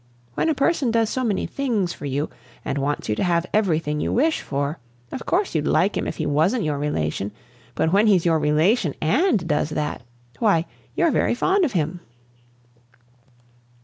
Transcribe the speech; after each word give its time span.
When 0.33 0.49
a 0.49 0.55
person 0.55 0.89
does 0.89 1.11
so 1.11 1.23
many 1.23 1.45
things 1.45 1.93
for 1.93 2.07
you, 2.07 2.31
and 2.65 2.79
wants 2.79 3.07
you 3.07 3.15
to 3.17 3.23
have 3.23 3.45
everything 3.53 3.99
you 4.01 4.11
wish 4.11 4.41
for, 4.41 4.79
of 5.11 5.27
course 5.27 5.53
you'd 5.53 5.67
like 5.67 5.95
him 5.95 6.07
if 6.07 6.17
he 6.17 6.25
wasn't 6.25 6.63
your 6.63 6.79
relation; 6.79 7.31
but 7.75 7.93
when 7.93 8.07
he's 8.07 8.25
your 8.25 8.39
relation 8.39 8.95
and 8.99 9.47
does 9.47 9.69
that, 9.69 10.01
why, 10.39 10.65
you're 10.95 11.11
very 11.11 11.35
fond 11.35 11.65
of 11.65 11.73
him." 11.73 11.99